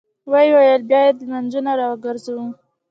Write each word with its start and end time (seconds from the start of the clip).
ويې 0.31 0.49
ويل: 0.55 0.81
بايد 0.89 1.15
لمونځونه 1.21 1.71
راوګرځوو! 1.79 2.45